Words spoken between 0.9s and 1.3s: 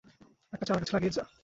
লাগিয়ে যা।